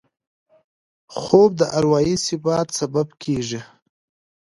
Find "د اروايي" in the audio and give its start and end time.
1.61-2.15